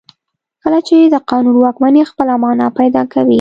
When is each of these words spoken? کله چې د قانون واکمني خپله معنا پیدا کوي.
کله 0.63 0.79
چې 0.87 0.95
د 1.13 1.15
قانون 1.29 1.55
واکمني 1.59 2.01
خپله 2.11 2.33
معنا 2.43 2.67
پیدا 2.79 3.01
کوي. 3.13 3.29